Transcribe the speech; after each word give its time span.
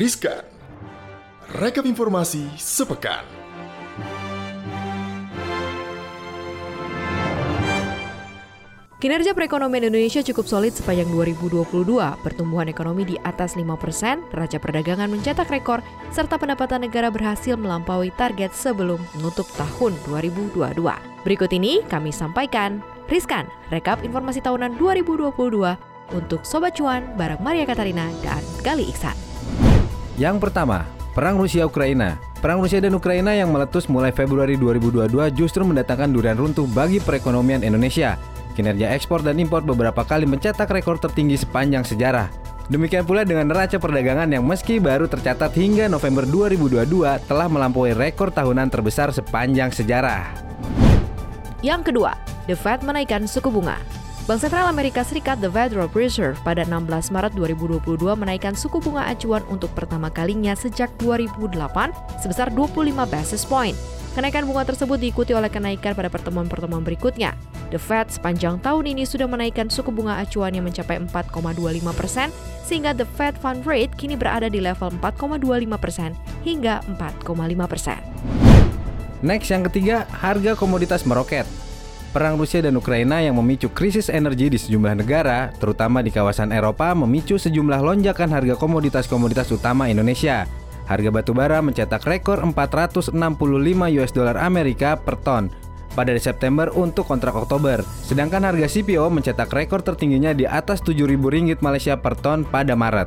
Riskan. 0.00 0.40
Rekap 1.60 1.84
informasi 1.84 2.48
sepekan. 2.56 3.20
Kinerja 8.96 9.36
perekonomian 9.36 9.92
Indonesia 9.92 10.24
cukup 10.24 10.48
solid 10.48 10.72
sepanjang 10.72 11.04
2022. 11.12 11.84
Pertumbuhan 12.24 12.72
ekonomi 12.72 13.12
di 13.12 13.20
atas 13.28 13.60
5 13.60 13.76
persen, 13.76 14.24
neraca 14.32 14.56
perdagangan 14.56 15.12
mencetak 15.12 15.52
rekor, 15.52 15.84
serta 16.16 16.40
pendapatan 16.40 16.88
negara 16.88 17.12
berhasil 17.12 17.60
melampaui 17.60 18.08
target 18.16 18.56
sebelum 18.56 19.04
menutup 19.20 19.44
tahun 19.60 19.92
2022. 20.08 20.80
Berikut 21.28 21.52
ini 21.52 21.84
kami 21.92 22.08
sampaikan 22.08 22.80
Riskan, 23.12 23.44
rekap 23.68 24.00
informasi 24.00 24.40
tahunan 24.40 24.80
2022 24.80 25.28
untuk 26.16 26.40
Sobat 26.48 26.72
Cuan 26.72 27.04
bareng 27.20 27.44
Maria 27.44 27.68
Katarina 27.68 28.08
dan 28.24 28.40
Gali 28.64 28.88
Iksan. 28.88 29.29
Yang 30.20 30.36
pertama, 30.52 30.84
Perang 31.16 31.40
Rusia-Ukraina. 31.40 32.20
Perang 32.44 32.60
Rusia 32.60 32.76
dan 32.76 32.92
Ukraina 32.92 33.32
yang 33.32 33.48
meletus 33.56 33.88
mulai 33.88 34.12
Februari 34.12 34.60
2022 34.60 35.32
justru 35.32 35.64
mendatangkan 35.64 36.12
durian 36.12 36.36
runtuh 36.36 36.68
bagi 36.68 37.00
perekonomian 37.00 37.64
Indonesia. 37.64 38.20
Kinerja 38.52 38.92
ekspor 38.92 39.24
dan 39.24 39.40
impor 39.40 39.64
beberapa 39.64 40.04
kali 40.04 40.28
mencetak 40.28 40.68
rekor 40.68 41.00
tertinggi 41.00 41.40
sepanjang 41.40 41.88
sejarah. 41.88 42.28
Demikian 42.68 43.08
pula 43.08 43.24
dengan 43.24 43.48
neraca 43.48 43.80
perdagangan 43.80 44.28
yang 44.28 44.44
meski 44.44 44.76
baru 44.76 45.08
tercatat 45.08 45.56
hingga 45.56 45.88
November 45.88 46.28
2022 46.28 46.84
telah 47.24 47.48
melampaui 47.48 47.96
rekor 47.96 48.28
tahunan 48.28 48.68
terbesar 48.68 49.16
sepanjang 49.16 49.72
sejarah. 49.72 50.36
Yang 51.64 51.92
kedua, 51.92 52.12
The 52.44 52.60
Fed 52.60 52.84
menaikkan 52.84 53.24
suku 53.24 53.48
bunga. 53.48 53.99
Bank 54.30 54.46
Sentral 54.46 54.70
Amerika 54.70 55.02
Serikat 55.02 55.42
The 55.42 55.50
Federal 55.50 55.90
Reserve 55.90 56.38
pada 56.46 56.62
16 56.62 56.86
Maret 57.10 57.34
2022 57.34 57.98
menaikkan 58.14 58.54
suku 58.54 58.78
bunga 58.78 59.10
acuan 59.10 59.42
untuk 59.50 59.74
pertama 59.74 60.06
kalinya 60.06 60.54
sejak 60.54 60.86
2008 61.02 61.50
sebesar 62.22 62.46
25 62.54 62.94
basis 63.10 63.42
point. 63.42 63.74
Kenaikan 64.14 64.46
bunga 64.46 64.62
tersebut 64.70 65.02
diikuti 65.02 65.34
oleh 65.34 65.50
kenaikan 65.50 65.98
pada 65.98 66.06
pertemuan-pertemuan 66.06 66.86
berikutnya. 66.86 67.34
The 67.74 67.82
Fed 67.82 68.14
sepanjang 68.14 68.62
tahun 68.62 68.94
ini 68.94 69.02
sudah 69.02 69.26
menaikkan 69.26 69.66
suku 69.66 69.90
bunga 69.90 70.22
acuan 70.22 70.54
yang 70.54 70.62
mencapai 70.62 71.02
4,25 71.10 71.90
persen, 71.90 72.30
sehingga 72.62 72.94
The 72.94 73.10
Fed 73.18 73.34
Fund 73.34 73.66
Rate 73.66 73.98
kini 73.98 74.14
berada 74.14 74.46
di 74.46 74.62
level 74.62 74.94
4,25 75.02 75.42
persen 75.74 76.14
hingga 76.46 76.86
4,5 76.86 77.26
persen. 77.66 77.98
Next 79.26 79.50
yang 79.50 79.66
ketiga, 79.66 80.06
harga 80.14 80.54
komoditas 80.54 81.02
meroket. 81.02 81.50
Perang 82.10 82.34
Rusia 82.34 82.58
dan 82.58 82.74
Ukraina 82.74 83.22
yang 83.22 83.38
memicu 83.38 83.70
krisis 83.70 84.10
energi 84.10 84.50
di 84.50 84.58
sejumlah 84.58 84.98
negara, 84.98 85.54
terutama 85.62 86.02
di 86.02 86.10
kawasan 86.10 86.50
Eropa, 86.50 86.90
memicu 86.90 87.38
sejumlah 87.38 87.78
lonjakan 87.78 88.34
harga 88.34 88.58
komoditas-komoditas 88.58 89.46
utama 89.54 89.86
Indonesia. 89.86 90.42
Harga 90.90 91.06
batu 91.14 91.30
bara 91.30 91.62
mencetak 91.62 92.02
rekor 92.02 92.42
465 92.42 93.14
US 94.02 94.10
dollar 94.10 94.42
Amerika 94.42 94.98
per 94.98 95.22
ton 95.22 95.54
pada 95.94 96.10
September 96.18 96.66
untuk 96.74 97.06
kontrak 97.06 97.46
Oktober. 97.46 97.86
Sedangkan 98.02 98.42
harga 98.42 98.66
CPO 98.66 99.06
mencetak 99.06 99.46
rekor 99.54 99.78
tertingginya 99.86 100.34
di 100.34 100.50
atas 100.50 100.82
7.000 100.82 101.14
ringgit 101.14 101.62
Malaysia 101.62 101.94
per 101.94 102.18
ton 102.18 102.42
pada 102.42 102.74
Maret. 102.74 103.06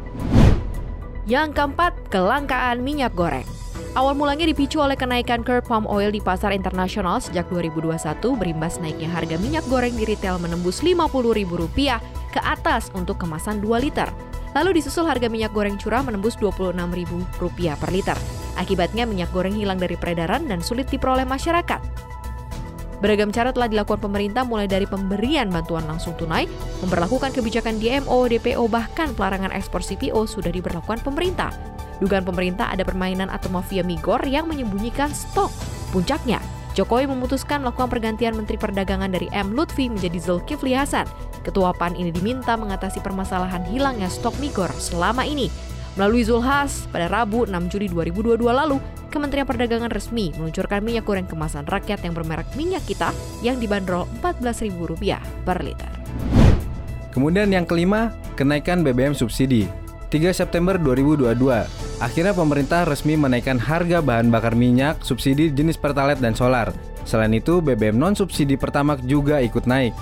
Yang 1.27 1.59
keempat, 1.59 1.91
kelangkaan 2.07 2.79
minyak 2.79 3.11
goreng. 3.11 3.62
Awal 3.93 4.17
mulanya 4.17 4.49
dipicu 4.49 4.81
oleh 4.81 4.97
kenaikan 4.97 5.45
curve 5.45 5.69
palm 5.69 5.85
oil 5.85 6.09
di 6.09 6.17
pasar 6.17 6.49
internasional 6.49 7.21
sejak 7.21 7.45
2021 7.53 7.93
berimbas 8.41 8.81
naiknya 8.81 9.05
harga 9.05 9.37
minyak 9.37 9.61
goreng 9.69 9.93
di 9.93 10.01
retail 10.09 10.41
menembus 10.41 10.81
Rp50.000 10.81 12.01
ke 12.33 12.41
atas 12.41 12.89
untuk 12.97 13.21
kemasan 13.21 13.61
2 13.61 13.85
liter. 13.85 14.09
Lalu 14.57 14.81
disusul 14.81 15.05
harga 15.05 15.29
minyak 15.29 15.53
goreng 15.53 15.77
curah 15.77 16.01
menembus 16.01 16.41
Rp26.000 16.41 17.77
per 17.77 17.89
liter. 17.93 18.17
Akibatnya 18.57 19.05
minyak 19.05 19.29
goreng 19.29 19.53
hilang 19.53 19.77
dari 19.77 19.93
peredaran 19.93 20.49
dan 20.49 20.65
sulit 20.65 20.89
diperoleh 20.89 21.29
masyarakat. 21.29 21.81
Beragam 22.97 23.29
cara 23.29 23.53
telah 23.53 23.69
dilakukan 23.69 24.01
pemerintah 24.01 24.41
mulai 24.41 24.65
dari 24.65 24.89
pemberian 24.89 25.53
bantuan 25.53 25.85
langsung 25.85 26.17
tunai, 26.17 26.49
memperlakukan 26.81 27.29
kebijakan 27.29 27.77
DMO, 27.77 28.25
DPO, 28.25 28.65
bahkan 28.73 29.13
pelarangan 29.13 29.53
ekspor 29.53 29.85
CPO 29.85 30.25
sudah 30.25 30.49
diberlakukan 30.49 31.05
pemerintah. 31.05 31.72
Dugaan 32.03 32.27
pemerintah 32.27 32.67
ada 32.67 32.83
permainan 32.83 33.31
atau 33.31 33.47
mafia 33.47 33.79
migor 33.79 34.19
yang 34.27 34.43
menyembunyikan 34.51 35.07
stok. 35.15 35.47
Puncaknya, 35.95 36.43
Jokowi 36.75 37.07
memutuskan 37.07 37.63
melakukan 37.63 37.87
pergantian 37.87 38.35
Menteri 38.35 38.59
Perdagangan 38.59 39.07
dari 39.07 39.31
M. 39.31 39.55
Lutfi 39.55 39.87
menjadi 39.87 40.19
Zulkifli 40.19 40.75
Hasan. 40.75 41.07
Ketua 41.47 41.71
PAN 41.71 41.95
ini 41.95 42.11
diminta 42.11 42.59
mengatasi 42.59 42.99
permasalahan 42.99 43.63
hilangnya 43.71 44.11
stok 44.11 44.35
migor 44.43 44.67
selama 44.75 45.23
ini. 45.23 45.47
Melalui 45.95 46.25
Zulhas, 46.27 46.89
pada 46.89 47.07
Rabu 47.07 47.45
6 47.47 47.71
Juli 47.71 47.87
2022 47.87 48.51
lalu, 48.51 48.81
Kementerian 49.13 49.45
Perdagangan 49.45 49.93
resmi 49.93 50.33
meluncurkan 50.33 50.81
minyak 50.81 51.05
goreng 51.05 51.29
kemasan 51.29 51.69
rakyat 51.69 52.01
yang 52.01 52.17
bermerek 52.17 52.49
minyak 52.57 52.81
kita 52.89 53.13
yang 53.45 53.61
dibanderol 53.61 54.09
Rp14.000 54.25 55.21
per 55.45 55.61
liter. 55.61 55.91
Kemudian 57.13 57.53
yang 57.53 57.69
kelima, 57.69 58.09
kenaikan 58.33 58.81
BBM 58.81 59.13
subsidi. 59.13 59.82
3 60.13 60.29
September 60.29 60.77
2022, 60.77 61.33
akhirnya 61.97 62.37
pemerintah 62.37 62.85
resmi 62.85 63.17
menaikkan 63.17 63.57
harga 63.57 63.97
bahan 63.97 64.29
bakar 64.29 64.53
minyak 64.53 65.01
subsidi 65.01 65.49
jenis 65.49 65.73
Pertalite 65.73 66.21
dan 66.21 66.37
solar. 66.37 66.69
Selain 67.01 67.33
itu, 67.33 67.65
BBM 67.65 67.97
non-subsidi 67.97 68.53
Pertamax 68.53 69.01
juga 69.09 69.41
ikut 69.41 69.65
naik. 69.65 69.97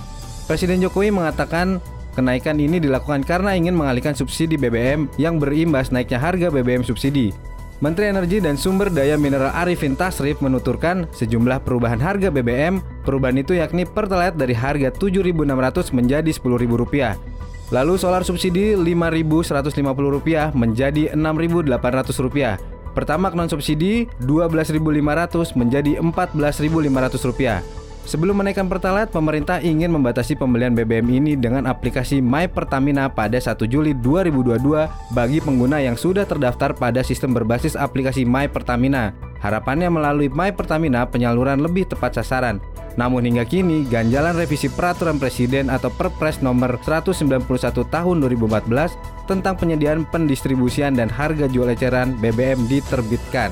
Presiden 0.52 0.84
Jokowi 0.84 1.16
mengatakan 1.16 1.80
kenaikan 2.12 2.60
ini 2.60 2.84
dilakukan 2.84 3.24
karena 3.24 3.56
ingin 3.56 3.72
mengalihkan 3.72 4.12
subsidi 4.12 4.60
BBM 4.60 5.08
yang 5.16 5.40
berimbas 5.40 5.96
naiknya 5.96 6.20
harga 6.20 6.52
BBM 6.52 6.84
subsidi. 6.84 7.32
Menteri 7.80 8.12
Energi 8.12 8.44
dan 8.44 8.60
Sumber 8.60 8.92
Daya 8.92 9.16
Mineral 9.16 9.56
Arifin 9.56 9.96
Tasrif 9.96 10.44
menuturkan 10.44 11.08
sejumlah 11.16 11.64
perubahan 11.64 11.98
harga 11.98 12.28
BBM. 12.30 12.84
Perubahan 13.08 13.40
itu 13.40 13.56
yakni 13.56 13.88
Pertalite 13.88 14.36
dari 14.36 14.54
harga 14.54 14.92
Rp7.600 14.92 15.96
menjadi 15.96 16.30
Rp10.000. 16.36 17.32
Lalu 17.72 17.96
solar 17.96 18.28
subsidi 18.28 18.76
Rp5.150 18.76 20.52
menjadi 20.52 21.16
Rp6.800. 21.16 22.59
Pertamax 22.92 23.32
non 23.32 23.48
subsidi 23.48 24.12
Rp12.500 24.20 25.56
menjadi 25.56 25.92
Rp14.500. 26.04 27.64
Sebelum 28.02 28.44
menaikkan 28.44 28.68
Pertalite, 28.68 29.14
pemerintah 29.14 29.64
ingin 29.64 29.88
membatasi 29.94 30.36
pembelian 30.36 30.76
BBM 30.76 31.22
ini 31.22 31.34
dengan 31.40 31.64
aplikasi 31.70 32.20
My 32.20 32.50
Pertamina 32.52 33.08
pada 33.08 33.40
1 33.40 33.56
Juli 33.72 33.96
2022 33.96 35.16
bagi 35.16 35.40
pengguna 35.40 35.80
yang 35.80 35.96
sudah 35.96 36.28
terdaftar 36.28 36.76
pada 36.76 37.06
sistem 37.08 37.31
berbasis 37.31 37.80
aplikasi 37.80 38.28
My 38.28 38.52
Pertamina. 38.52 39.31
Harapannya 39.41 39.90
melalui 39.90 40.29
My 40.29 40.53
Pertamina 40.53 41.09
penyaluran 41.09 41.66
lebih 41.66 41.90
tepat 41.90 42.22
sasaran. 42.22 42.62
Namun 42.94 43.25
hingga 43.25 43.41
kini, 43.41 43.90
ganjalan 43.90 44.38
revisi 44.38 44.69
peraturan 44.69 45.18
presiden 45.18 45.74
atau 45.74 45.90
Perpres 45.90 46.46
nomor 46.46 46.78
191 46.78 47.41
tahun 47.90 48.16
2014 48.22 48.94
tentang 49.25 49.57
penyediaan 49.57 50.06
pendistribusian 50.06 50.94
dan 50.94 51.09
harga 51.09 51.50
jual 51.50 51.74
eceran 51.74 52.13
BBM 52.22 52.69
diterbitkan. 52.69 53.50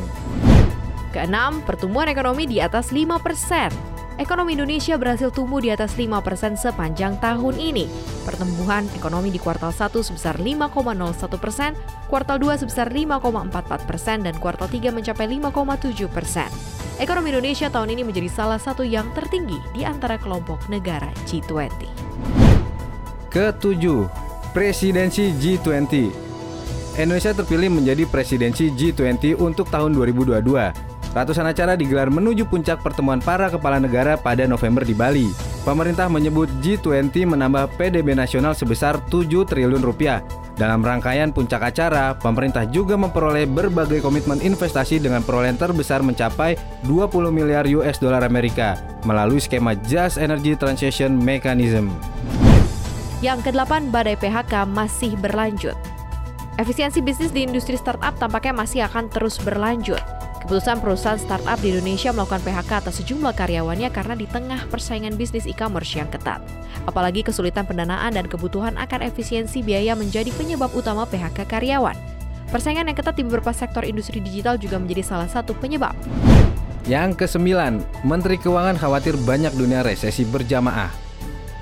Keenam, 1.09 1.65
pertumbuhan 1.65 2.13
ekonomi 2.13 2.45
di 2.45 2.61
atas 2.61 2.93
5 2.93 3.17
persen 3.17 3.98
ekonomi 4.19 4.59
Indonesia 4.59 4.99
berhasil 4.99 5.31
tumbuh 5.31 5.63
di 5.63 5.71
atas 5.71 5.95
5% 5.95 6.59
sepanjang 6.59 7.15
tahun 7.23 7.55
ini. 7.55 7.87
Pertumbuhan 8.27 8.83
ekonomi 8.91 9.31
di 9.31 9.39
kuartal 9.39 9.71
1 9.71 9.95
sebesar 10.03 10.35
5,01 10.37 11.39
persen, 11.39 11.71
kuartal 12.11 12.37
2 12.37 12.61
sebesar 12.61 12.91
5,44 12.91 13.87
persen, 13.87 14.17
dan 14.27 14.35
kuartal 14.37 14.67
3 14.67 14.91
mencapai 14.91 15.25
5,7 15.25 16.11
persen. 16.11 16.51
Ekonomi 16.99 17.31
Indonesia 17.31 17.71
tahun 17.71 17.95
ini 17.95 18.03
menjadi 18.03 18.27
salah 18.27 18.59
satu 18.59 18.83
yang 18.83 19.07
tertinggi 19.15 19.55
di 19.71 19.87
antara 19.87 20.19
kelompok 20.19 20.67
negara 20.67 21.07
G20. 21.23 21.87
Ketujuh, 23.31 24.29
Presidensi 24.49 25.29
G20 25.37 26.09
Indonesia 26.97 27.31
terpilih 27.31 27.69
menjadi 27.69 28.03
presidensi 28.09 28.73
G20 28.73 29.39
untuk 29.39 29.69
tahun 29.71 29.95
2022. 29.95 30.98
Ratusan 31.09 31.49
acara 31.49 31.73
digelar 31.73 32.13
menuju 32.13 32.45
puncak 32.45 32.85
pertemuan 32.85 33.17
para 33.17 33.49
kepala 33.49 33.81
negara 33.81 34.13
pada 34.13 34.45
November 34.45 34.85
di 34.85 34.93
Bali. 34.93 35.25
Pemerintah 35.65 36.05
menyebut 36.05 36.45
G20 36.61 37.33
menambah 37.33 37.73
PDB 37.81 38.13
nasional 38.13 38.53
sebesar 38.53 39.01
7 39.09 39.25
triliun 39.25 39.81
rupiah. 39.81 40.21
Dalam 40.53 40.85
rangkaian 40.85 41.33
puncak 41.33 41.65
acara, 41.73 42.13
pemerintah 42.13 42.67
juga 42.69 42.93
memperoleh 42.93 43.49
berbagai 43.49 44.05
komitmen 44.05 44.37
investasi 44.43 45.01
dengan 45.01 45.25
perolehan 45.25 45.57
terbesar 45.57 46.05
mencapai 46.05 46.59
20 46.85 47.31
miliar 47.33 47.65
US 47.79 47.97
dollar 47.97 48.21
Amerika 48.21 48.77
melalui 49.01 49.41
skema 49.41 49.73
Just 49.89 50.21
Energy 50.21 50.53
Transition 50.59 51.17
Mechanism. 51.17 51.89
Yang 53.23 53.49
kedelapan, 53.49 53.89
badai 53.89 54.19
PHK 54.19 54.67
masih 54.69 55.17
berlanjut. 55.17 55.75
Efisiensi 56.59 56.99
bisnis 56.99 57.31
di 57.31 57.47
industri 57.47 57.79
startup 57.79 58.19
tampaknya 58.19 58.51
masih 58.51 58.83
akan 58.83 59.07
terus 59.07 59.39
berlanjut. 59.39 60.03
Keputusan 60.49 60.81
perusahaan 60.81 61.21
startup 61.21 61.61
di 61.61 61.69
Indonesia 61.69 62.09
melakukan 62.09 62.41
PHK 62.41 62.81
atas 62.81 62.97
sejumlah 62.97 63.37
karyawannya 63.37 63.85
karena 63.93 64.17
di 64.17 64.25
tengah 64.25 64.65
persaingan 64.73 65.13
bisnis 65.13 65.45
e-commerce 65.45 65.93
yang 65.93 66.09
ketat. 66.09 66.41
Apalagi 66.89 67.21
kesulitan 67.21 67.69
pendanaan 67.69 68.17
dan 68.17 68.25
kebutuhan 68.25 68.73
akan 68.73 69.05
efisiensi 69.05 69.61
biaya 69.61 69.93
menjadi 69.93 70.33
penyebab 70.33 70.73
utama 70.73 71.05
PHK 71.05 71.45
karyawan. 71.45 71.93
Persaingan 72.49 72.89
yang 72.89 72.97
ketat 72.97 73.21
di 73.21 73.29
beberapa 73.29 73.53
sektor 73.53 73.85
industri 73.85 74.17
digital 74.25 74.57
juga 74.57 74.81
menjadi 74.81 75.05
salah 75.05 75.29
satu 75.29 75.53
penyebab. 75.53 75.93
Yang 76.89 77.21
kesembilan, 77.21 77.85
Menteri 78.01 78.41
Keuangan 78.41 78.81
khawatir 78.81 79.21
banyak 79.21 79.53
dunia 79.53 79.85
resesi 79.85 80.25
berjamaah. 80.25 80.89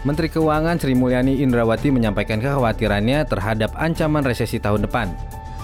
Menteri 0.07 0.31
Keuangan 0.31 0.79
Sri 0.79 0.95
Mulyani 0.95 1.43
Indrawati 1.43 1.91
menyampaikan 1.91 2.39
kekhawatirannya 2.39 3.27
terhadap 3.27 3.75
ancaman 3.75 4.23
resesi 4.23 4.63
tahun 4.63 4.87
depan. 4.87 5.11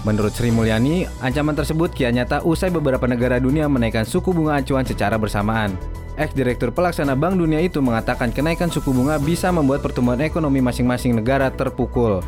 Menurut 0.03 0.35
Sri 0.35 0.51
Mulyani, 0.51 1.07
ancaman 1.23 1.55
tersebut 1.55 1.95
kian 1.95 2.19
nyata 2.19 2.43
usai 2.43 2.67
beberapa 2.67 3.07
negara 3.07 3.39
dunia 3.39 3.71
menaikkan 3.71 4.03
suku 4.03 4.35
bunga 4.35 4.59
acuan 4.59 4.83
secara 4.83 5.15
bersamaan. 5.15 5.79
Ex-direktur 6.19 6.75
pelaksana 6.75 7.15
Bank 7.15 7.39
Dunia 7.39 7.63
itu 7.63 7.79
mengatakan 7.79 8.29
kenaikan 8.35 8.67
suku 8.67 8.91
bunga 8.91 9.15
bisa 9.17 9.49
membuat 9.49 9.79
pertumbuhan 9.79 10.19
ekonomi 10.21 10.59
masing-masing 10.59 11.15
negara 11.15 11.49
terpukul. 11.49 12.19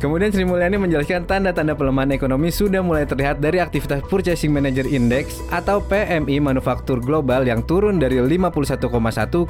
Kemudian 0.00 0.32
Sri 0.32 0.48
Mulyani 0.48 0.80
menjelaskan 0.80 1.28
tanda-tanda 1.28 1.76
pelemahan 1.76 2.16
ekonomi 2.16 2.48
sudah 2.48 2.80
mulai 2.80 3.04
terlihat 3.04 3.36
dari 3.36 3.60
aktivitas 3.60 4.00
Purchasing 4.08 4.48
Manager 4.48 4.88
Index 4.88 5.44
atau 5.52 5.84
PMI 5.84 6.40
manufaktur 6.40 7.04
global 7.04 7.44
yang 7.44 7.60
turun 7.68 8.00
dari 8.00 8.16
51,1 8.16 8.80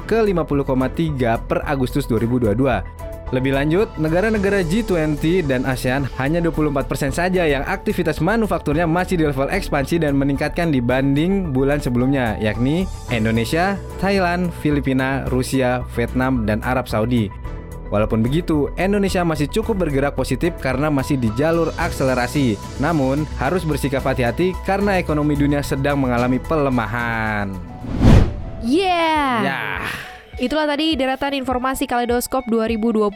ke 0.03 0.19
50,3 0.27 1.47
per 1.47 1.63
Agustus 1.63 2.03
2022. 2.11 3.10
Lebih 3.31 3.55
lanjut, 3.55 3.87
negara-negara 3.95 4.59
G20 4.59 5.47
dan 5.47 5.63
ASEAN 5.63 6.03
hanya 6.19 6.43
24% 6.43 7.15
saja 7.15 7.47
yang 7.47 7.63
aktivitas 7.63 8.19
manufakturnya 8.19 8.83
masih 8.83 9.15
di 9.15 9.23
level 9.23 9.47
ekspansi 9.47 10.03
dan 10.03 10.19
meningkatkan 10.19 10.67
dibanding 10.67 11.55
bulan 11.55 11.79
sebelumnya, 11.79 12.35
yakni 12.43 12.83
Indonesia, 13.07 13.79
Thailand, 14.03 14.51
Filipina, 14.59 15.23
Rusia, 15.31 15.79
Vietnam, 15.95 16.43
dan 16.43 16.59
Arab 16.67 16.91
Saudi. 16.91 17.31
Walaupun 17.87 18.19
begitu, 18.19 18.71
Indonesia 18.75 19.23
masih 19.23 19.47
cukup 19.47 19.87
bergerak 19.87 20.15
positif 20.15 20.55
karena 20.59 20.91
masih 20.91 21.15
di 21.15 21.31
jalur 21.35 21.71
akselerasi. 21.75 22.59
Namun, 22.83 23.23
harus 23.39 23.63
bersikap 23.63 24.03
hati-hati 24.03 24.55
karena 24.67 24.99
ekonomi 24.99 25.39
dunia 25.39 25.63
sedang 25.63 25.99
mengalami 25.99 26.39
pelemahan. 26.39 27.51
Yeah. 28.63 29.39
Ya. 29.43 30.10
Itulah 30.39 30.63
tadi 30.63 30.95
deretan 30.95 31.35
informasi 31.35 31.83
Kaleidoskop 31.83 32.47
2022. 32.47 33.11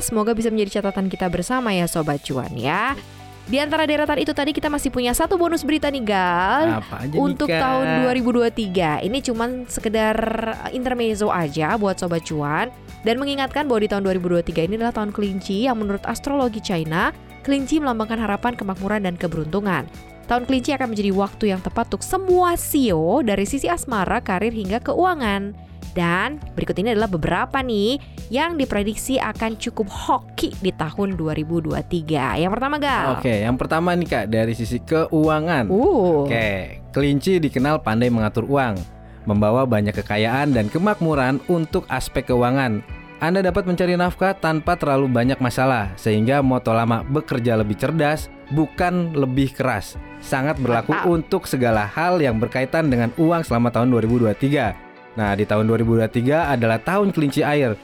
Semoga 0.00 0.32
bisa 0.32 0.48
menjadi 0.48 0.80
catatan 0.80 1.12
kita 1.12 1.28
bersama 1.28 1.68
ya 1.76 1.84
Sobat 1.84 2.24
Cuan 2.24 2.48
ya. 2.56 2.96
Di 3.50 3.58
antara 3.60 3.84
deretan 3.84 4.16
itu 4.16 4.32
tadi 4.32 4.56
kita 4.56 4.72
masih 4.72 4.88
punya 4.94 5.12
satu 5.12 5.36
bonus 5.36 5.66
berita 5.66 5.92
nih 5.92 6.00
Gal. 6.06 6.80
Apa 6.80 7.04
aja 7.04 7.16
Untuk 7.18 7.50
nih, 7.50 7.58
tahun 7.58 7.86
2023 8.06 9.02
Ini 9.10 9.18
cuman 9.26 9.66
sekedar 9.66 10.16
intermezzo 10.70 11.28
aja 11.28 11.74
buat 11.74 11.98
Sobat 11.98 12.24
Cuan. 12.24 12.72
Dan 13.02 13.18
mengingatkan 13.18 13.66
bahwa 13.66 13.82
di 13.82 13.90
tahun 13.90 14.06
2023 14.06 14.70
ini 14.70 14.74
adalah 14.78 14.94
tahun 14.94 15.10
kelinci 15.10 15.66
Yang 15.66 15.76
menurut 15.76 16.04
astrologi 16.06 16.62
China 16.62 17.10
Kelinci 17.42 17.82
melambangkan 17.82 18.22
harapan, 18.22 18.54
kemakmuran, 18.54 19.02
dan 19.04 19.18
keberuntungan. 19.18 19.84
Tahun 20.30 20.46
kelinci 20.46 20.70
akan 20.78 20.94
menjadi 20.94 21.10
waktu 21.10 21.44
yang 21.50 21.60
tepat 21.60 21.90
untuk 21.90 22.06
semua 22.06 22.54
CEO 22.54 23.18
Dari 23.26 23.44
sisi 23.44 23.66
asmara, 23.66 24.22
karir, 24.22 24.54
hingga 24.54 24.78
keuangan 24.78 25.69
dan 25.92 26.38
berikut 26.54 26.76
ini 26.78 26.94
adalah 26.94 27.10
beberapa 27.10 27.60
nih 27.60 27.98
yang 28.30 28.54
diprediksi 28.54 29.18
akan 29.18 29.58
cukup 29.58 29.90
hoki 29.90 30.54
di 30.62 30.70
tahun 30.70 31.18
2023. 31.18 32.40
Yang 32.40 32.50
pertama 32.54 32.76
Gal. 32.78 33.18
Oke, 33.18 33.34
yang 33.42 33.56
pertama 33.58 33.94
nih 33.98 34.08
Kak 34.08 34.26
dari 34.30 34.54
sisi 34.54 34.78
keuangan. 34.80 35.66
Uh. 35.66 36.26
Oke, 36.26 36.80
kelinci 36.94 37.42
dikenal 37.42 37.82
pandai 37.82 38.08
mengatur 38.08 38.46
uang, 38.46 38.78
membawa 39.26 39.66
banyak 39.66 39.94
kekayaan 39.98 40.54
dan 40.54 40.70
kemakmuran 40.70 41.42
untuk 41.50 41.84
aspek 41.90 42.30
keuangan. 42.30 42.82
Anda 43.20 43.44
dapat 43.44 43.68
mencari 43.68 44.00
nafkah 44.00 44.32
tanpa 44.32 44.80
terlalu 44.80 45.04
banyak 45.04 45.36
masalah, 45.44 45.92
sehingga 46.00 46.40
moto 46.40 46.72
lama 46.72 47.04
bekerja 47.04 47.52
lebih 47.52 47.76
cerdas, 47.76 48.32
bukan 48.48 49.12
lebih 49.12 49.52
keras. 49.52 50.00
Sangat 50.24 50.56
berlaku 50.56 50.96
untuk 51.04 51.44
segala 51.44 51.84
hal 51.84 52.16
yang 52.16 52.40
berkaitan 52.40 52.88
dengan 52.88 53.12
uang 53.20 53.44
selama 53.44 53.68
tahun 53.68 53.92
2023. 53.92 54.89
Nah, 55.18 55.34
di 55.34 55.42
tahun 55.46 55.66
2023 55.66 56.54
adalah 56.54 56.78
tahun 56.78 57.10
kelinci 57.10 57.42
air. 57.42 57.74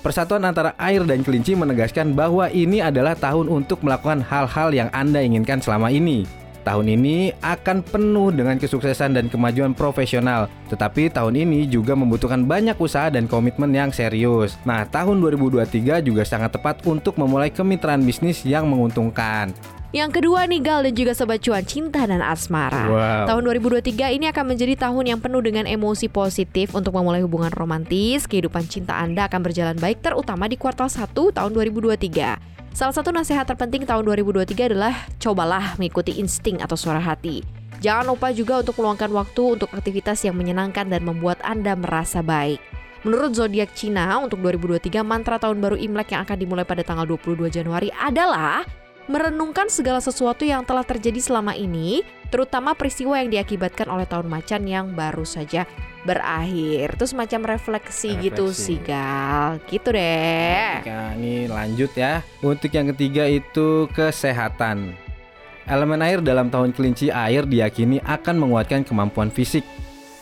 Persatuan 0.00 0.48
antara 0.48 0.72
air 0.80 1.04
dan 1.04 1.20
kelinci 1.20 1.52
menegaskan 1.52 2.16
bahwa 2.16 2.48
ini 2.48 2.80
adalah 2.80 3.12
tahun 3.12 3.52
untuk 3.52 3.84
melakukan 3.84 4.24
hal-hal 4.24 4.72
yang 4.72 4.88
Anda 4.96 5.20
inginkan 5.20 5.60
selama 5.60 5.92
ini. 5.92 6.24
Tahun 6.60 6.84
ini 6.88 7.32
akan 7.40 7.80
penuh 7.80 8.28
dengan 8.36 8.60
kesuksesan 8.60 9.16
dan 9.16 9.32
kemajuan 9.32 9.72
profesional, 9.72 10.48
tetapi 10.68 11.08
tahun 11.08 11.36
ini 11.36 11.64
juga 11.64 11.96
membutuhkan 11.96 12.44
banyak 12.44 12.76
usaha 12.76 13.08
dan 13.08 13.24
komitmen 13.24 13.72
yang 13.72 13.88
serius. 13.88 14.60
Nah, 14.68 14.84
tahun 14.84 15.24
2023 15.24 16.04
juga 16.04 16.20
sangat 16.24 16.60
tepat 16.60 16.84
untuk 16.84 17.16
memulai 17.16 17.48
kemitraan 17.48 18.04
bisnis 18.04 18.44
yang 18.44 18.68
menguntungkan. 18.68 19.56
Yang 19.90 20.22
kedua 20.22 20.46
nih 20.46 20.62
Gal 20.62 20.86
dan 20.86 20.94
juga 20.94 21.18
Sobat 21.18 21.42
Cuan 21.42 21.66
Cinta 21.66 22.06
dan 22.06 22.22
Asmara. 22.22 22.86
Wow. 22.86 23.26
Tahun 23.26 23.42
2023 23.82 24.14
ini 24.14 24.30
akan 24.30 24.54
menjadi 24.54 24.86
tahun 24.86 25.04
yang 25.10 25.18
penuh 25.18 25.42
dengan 25.42 25.66
emosi 25.66 26.06
positif. 26.06 26.78
Untuk 26.78 26.94
memulai 26.94 27.26
hubungan 27.26 27.50
romantis 27.50 28.30
Kehidupan 28.30 28.70
cinta 28.70 28.94
Anda 29.02 29.26
akan 29.26 29.42
berjalan 29.42 29.76
baik 29.80 30.06
Terutama 30.06 30.46
di 30.46 30.54
kuartal 30.54 30.86
1 30.86 31.10
tahun 31.10 31.50
2023 31.50 32.70
Salah 32.70 32.94
satu 32.94 33.10
nasihat 33.10 33.42
terpenting 33.50 33.82
tahun 33.82 34.06
2023 34.06 34.70
adalah 34.70 34.94
Cobalah 35.18 35.74
mengikuti 35.74 36.22
insting 36.22 36.62
atau 36.62 36.78
suara 36.78 37.02
hati. 37.02 37.42
Jangan 37.82 38.14
lupa 38.14 38.30
juga 38.30 38.62
untuk 38.62 38.78
meluangkan 38.78 39.10
waktu 39.10 39.42
untuk 39.58 39.72
aktivitas 39.74 40.22
yang 40.22 40.38
menyenangkan 40.38 40.86
dan 40.86 41.02
membuat 41.02 41.42
Anda 41.42 41.74
merasa 41.74 42.22
baik. 42.22 42.62
Menurut 43.02 43.32
zodiak 43.32 43.72
Cina 43.72 44.20
untuk 44.20 44.44
2023 44.44 45.00
mantra 45.00 45.40
tahun 45.40 45.58
baru 45.58 45.80
Imlek 45.80 46.12
yang 46.12 46.22
akan 46.28 46.36
dimulai 46.36 46.68
pada 46.68 46.84
tanggal 46.84 47.08
22 47.08 47.48
Januari 47.48 47.88
adalah 47.96 48.62
merenungkan 49.10 49.66
segala 49.66 49.98
sesuatu 49.98 50.46
yang 50.46 50.62
telah 50.62 50.86
terjadi 50.86 51.18
selama 51.18 51.58
ini, 51.58 52.06
terutama 52.30 52.78
peristiwa 52.78 53.18
yang 53.18 53.34
diakibatkan 53.34 53.90
oleh 53.90 54.06
tahun 54.06 54.30
macan 54.30 54.62
yang 54.70 54.94
baru 54.94 55.26
saja 55.26 55.66
berakhir. 56.06 56.94
Itu 56.94 57.10
semacam 57.10 57.58
refleksi, 57.58 58.14
gitu 58.22 58.54
Refleksi. 58.54 58.62
sih, 58.62 58.78
Gal. 58.78 59.58
Gitu 59.66 59.90
deh. 59.90 60.86
Nah, 60.86 61.12
ini 61.18 61.50
lanjut 61.50 61.90
ya. 61.98 62.22
Untuk 62.38 62.70
yang 62.70 62.94
ketiga 62.94 63.26
itu 63.26 63.90
kesehatan. 63.90 64.94
Elemen 65.66 66.02
air 66.02 66.22
dalam 66.22 66.46
tahun 66.48 66.70
kelinci 66.70 67.10
air 67.10 67.46
diyakini 67.46 67.98
akan 68.06 68.38
menguatkan 68.38 68.86
kemampuan 68.86 69.28
fisik. 69.28 69.66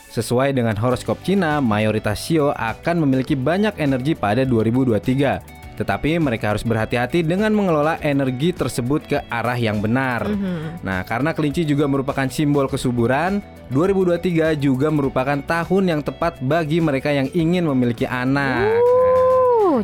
Sesuai 0.08 0.56
dengan 0.56 0.72
horoskop 0.72 1.20
Cina, 1.20 1.60
mayoritas 1.60 2.24
Sio 2.24 2.56
akan 2.56 3.04
memiliki 3.04 3.36
banyak 3.36 3.76
energi 3.76 4.16
pada 4.16 4.42
2023. 4.48 5.57
Tetapi 5.78 6.18
mereka 6.18 6.50
harus 6.50 6.66
berhati-hati 6.66 7.22
dengan 7.22 7.54
mengelola 7.54 8.02
energi 8.02 8.50
tersebut 8.50 9.06
ke 9.06 9.18
arah 9.30 9.54
yang 9.54 9.78
benar. 9.78 10.26
Mhm. 10.26 10.82
Nah, 10.82 11.06
karena 11.06 11.30
kelinci 11.30 11.62
juga 11.62 11.86
merupakan 11.86 12.26
simbol 12.26 12.66
kesuburan, 12.66 13.38
2023 13.70 14.58
juga 14.58 14.90
merupakan 14.90 15.38
tahun 15.38 15.84
yang 15.86 16.00
tepat 16.02 16.42
bagi 16.42 16.82
mereka 16.82 17.14
yang 17.14 17.30
ingin 17.30 17.62
memiliki 17.70 18.04
anak. 18.04 18.74
Uh, 18.74 19.06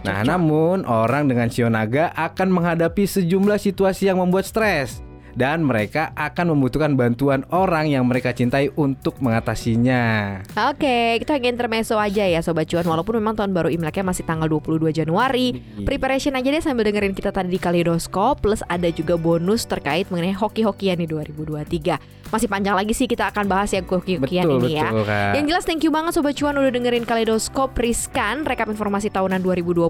Nah, 0.02 0.24
cocok. 0.24 0.26
namun 0.26 0.78
orang 0.90 1.30
dengan 1.30 1.46
sio 1.46 1.70
naga 1.70 2.10
akan 2.18 2.50
menghadapi 2.50 3.06
sejumlah 3.06 3.62
situasi 3.62 4.10
yang 4.10 4.18
membuat 4.18 4.42
stres 4.42 5.04
dan 5.34 5.66
mereka 5.66 6.14
akan 6.14 6.54
membutuhkan 6.54 6.94
bantuan 6.94 7.42
orang 7.50 7.90
yang 7.90 8.06
mereka 8.06 8.30
cintai 8.30 8.70
untuk 8.74 9.18
mengatasinya. 9.18 10.40
Oke, 10.70 11.18
kita 11.22 11.36
hanya 11.36 11.50
intermezzo 11.50 11.98
aja 11.98 12.24
ya 12.26 12.40
Sobat 12.40 12.70
Cuan. 12.70 12.86
Walaupun 12.86 13.18
memang 13.18 13.34
tahun 13.34 13.50
baru 13.50 13.68
Imleknya 13.70 14.06
masih 14.06 14.24
tanggal 14.26 14.46
22 14.46 14.94
Januari. 14.94 15.58
Preparation 15.82 16.34
aja 16.38 16.48
deh 16.48 16.62
sambil 16.62 16.86
dengerin 16.86 17.12
kita 17.12 17.34
tadi 17.34 17.50
di 17.50 17.58
Kaleidoskop. 17.58 18.40
Plus 18.40 18.62
ada 18.66 18.88
juga 18.90 19.18
bonus 19.18 19.66
terkait 19.66 20.06
mengenai 20.08 20.34
hoki-hokian 20.34 20.98
di 21.02 21.06
2023 21.10 22.30
Masih 22.32 22.50
panjang 22.50 22.74
lagi 22.74 22.90
sih 22.96 23.06
kita 23.06 23.30
akan 23.30 23.46
bahas 23.46 23.70
yang 23.70 23.86
hoki-hokian 23.86 24.50
Betul, 24.50 24.58
ini 24.66 24.70
ya. 24.74 24.90
betul, 24.90 25.04
Kak. 25.06 25.32
Yang 25.38 25.44
jelas 25.54 25.64
thank 25.66 25.82
you 25.86 25.92
banget 25.94 26.12
Sobat 26.18 26.34
Cuan 26.34 26.54
udah 26.58 26.72
dengerin 26.72 27.06
Kaleidoskop. 27.06 27.78
Riskan 27.78 28.42
Rekap 28.42 28.66
informasi 28.66 29.10
tahunan 29.10 29.38
2022 29.38 29.86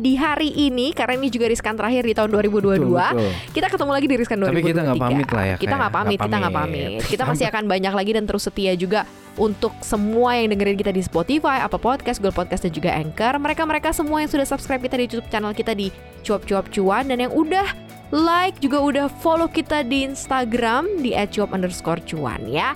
di 0.00 0.12
hari 0.16 0.50
ini. 0.52 0.92
Karena 0.92 1.16
ini 1.16 1.28
juga 1.32 1.48
Riskan 1.48 1.76
terakhir 1.76 2.04
di 2.04 2.12
tahun 2.12 2.30
2022 2.36 2.84
Betul, 2.84 2.92
betul. 2.92 3.30
Kita 3.56 3.66
ketemu 3.72 3.90
lagi 3.96 4.06
di 4.06 4.16
Riskan 4.20 4.36
2023 4.44 4.50
Tapi 4.50 4.69
kita 4.70 4.82
nggak 4.86 5.02
pamit 5.02 5.28
lah 5.30 5.44
ya, 5.44 5.56
Kita 5.58 5.74
nggak 5.76 5.92
pamit, 5.92 6.18
Nggak 6.18 6.26
kita 6.26 6.36
nggak 6.38 6.54
pamit. 6.54 6.90
pamit 6.90 7.10
Kita 7.10 7.22
masih 7.26 7.46
akan 7.50 7.64
banyak 7.66 7.92
lagi 7.94 8.10
dan 8.14 8.24
terus 8.24 8.42
setia 8.46 8.72
juga 8.74 9.00
untuk 9.38 9.72
semua 9.82 10.36
yang 10.36 10.52
dengerin 10.52 10.76
kita 10.76 10.92
di 10.92 11.02
Spotify, 11.02 11.62
Apple 11.62 11.82
Podcast, 11.82 12.18
Google 12.18 12.36
Podcast 12.36 12.66
dan 12.66 12.72
juga 12.74 12.90
Anchor. 12.94 13.38
Mereka-mereka 13.38 13.94
semua 13.94 14.22
yang 14.22 14.30
sudah 14.30 14.46
subscribe 14.46 14.82
kita 14.82 14.96
di 14.98 15.04
YouTube 15.06 15.28
channel 15.30 15.52
kita 15.54 15.72
di 15.72 15.88
cuap-cuap 16.22 16.68
cuan 16.70 17.08
dan 17.08 17.18
yang 17.24 17.32
udah 17.32 17.66
like 18.10 18.58
juga 18.58 18.82
udah 18.82 19.06
follow 19.22 19.46
kita 19.46 19.86
di 19.86 20.02
Instagram 20.06 21.00
di 21.00 21.14
@cuap 21.14 21.54
underscore 21.54 22.02
cuan 22.04 22.42
ya. 22.46 22.74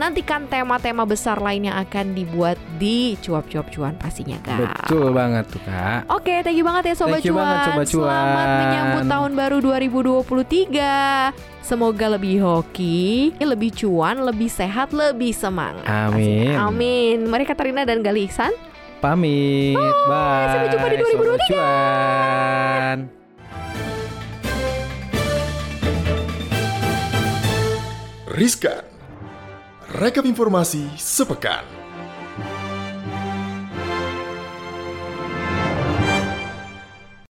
Nantikan 0.00 0.48
tema-tema 0.48 1.04
besar 1.04 1.36
lain 1.36 1.68
yang 1.68 1.76
akan 1.76 2.16
dibuat 2.16 2.56
di 2.80 3.14
cuap-cuap 3.20 3.68
cuan 3.68 3.94
pastinya 4.00 4.40
kak. 4.40 4.88
Betul 4.88 5.12
banget 5.12 5.44
tuh, 5.52 5.60
Kak. 5.68 6.08
Oke, 6.08 6.40
thank 6.40 6.56
you 6.56 6.64
banget 6.64 6.92
ya 6.92 6.94
Sobat 6.96 7.20
Thank 7.20 7.28
you 7.28 7.36
Cuan. 7.36 7.44
banget, 7.44 7.58
Sobat 7.68 7.86
Selamat 7.88 8.46
Cuan. 8.48 8.58
menyambut 8.58 9.04
tahun 9.06 9.30
baru 9.36 9.56
2023. 9.60 11.36
Semoga 11.62 12.06
lebih 12.18 12.42
hoki, 12.42 13.36
lebih 13.38 13.70
cuan, 13.70 14.24
lebih 14.24 14.50
sehat, 14.50 14.90
lebih 14.90 15.30
semangat. 15.36 15.86
Amin. 15.86 16.56
Amin. 16.56 17.16
Mari 17.28 17.44
Katarina 17.46 17.86
dan 17.86 18.00
Gali 18.00 18.26
Ihsan. 18.26 18.50
Pamit. 18.98 19.76
Bye. 19.78 20.46
sampai 20.50 20.68
jumpa 20.72 20.86
di 20.88 20.96
Sobat 21.04 21.40
Cuan. 21.46 22.98
riskan. 28.32 28.91
Rekap 29.92 30.24
informasi 30.24 30.88
sepekan. 30.96 31.81